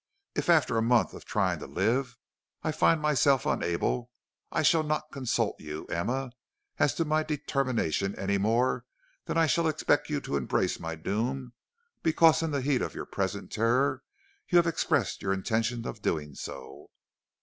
If 0.33 0.49
after 0.49 0.79
a 0.79 0.81
month 0.81 1.13
of 1.13 1.25
trying 1.25 1.59
to 1.59 1.67
live, 1.67 2.17
I 2.63 2.71
find 2.71 2.99
myself 2.99 3.45
unable, 3.45 4.09
I 4.51 4.63
shall 4.63 4.81
not 4.81 5.11
consult 5.11 5.59
you, 5.61 5.85
Emma, 5.91 6.31
as 6.79 6.95
to 6.95 7.05
my 7.05 7.21
determination, 7.21 8.15
any 8.17 8.39
more 8.39 8.83
than 9.25 9.37
I 9.37 9.45
shall 9.45 9.67
expect 9.67 10.09
you 10.09 10.19
to 10.21 10.37
embrace 10.37 10.79
my 10.79 10.95
doom 10.95 11.53
because 12.01 12.41
in 12.41 12.49
the 12.49 12.61
heat 12.61 12.81
of 12.81 12.95
your 12.95 13.05
present 13.05 13.51
terror 13.51 14.01
you 14.49 14.57
have 14.57 14.65
expressed 14.65 15.21
your 15.21 15.33
intention 15.33 15.85
of 15.85 16.01
doing 16.01 16.33
so.' 16.33 16.89